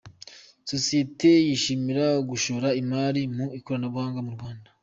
Sosiyete 0.69 1.29
yishimira 1.47 2.05
gushora 2.29 2.69
imari 2.81 3.21
mu 3.35 3.45
ikoranabuhanga 3.59 4.19
mu 4.25 4.31
Rwanda 4.35 4.67